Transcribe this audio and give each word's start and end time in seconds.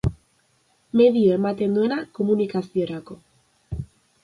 Medio 1.01 1.35
ematen 1.35 1.77
duena 1.79 1.99
komunikaziorako. 2.21 3.21